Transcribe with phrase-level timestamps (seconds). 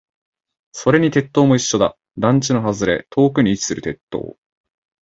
[0.71, 1.95] それに鉄塔も一緒だ。
[2.17, 4.35] 団地の外れ、遠くに位置する鉄塔。